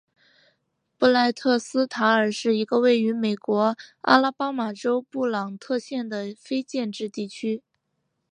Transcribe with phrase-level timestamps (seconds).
[0.97, 7.61] 布赖特斯塔尔是一个位于美国阿拉巴马州布朗特县的非建制地区。